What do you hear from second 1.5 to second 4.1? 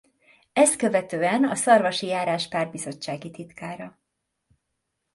Szarvasi járás pártbizottsági titkára.